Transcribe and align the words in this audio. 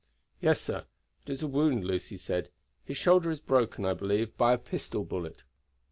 "Yes, 0.41 0.59
sir. 0.59 0.85
It 1.27 1.31
is 1.31 1.43
a 1.43 1.47
wound," 1.47 1.85
Lucy 1.85 2.17
said. 2.17 2.49
"His 2.83 2.97
shoulder 2.97 3.29
is 3.29 3.39
broken, 3.39 3.85
I 3.85 3.93
believe, 3.93 4.35
by 4.35 4.53
a 4.53 4.57
pistol 4.57 5.03
bullet." 5.05 5.43